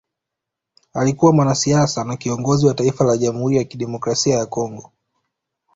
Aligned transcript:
Alikuwa 0.93 1.33
mwanasiasa 1.33 2.03
na 2.03 2.17
kiongozi 2.17 2.67
wa 2.67 2.73
Taifa 2.73 3.05
la 3.05 3.17
Jamhuri 3.17 3.57
ya 3.57 3.63
kidemokrasia 3.63 4.35
ya 4.37 4.45
Kongo 4.45 4.91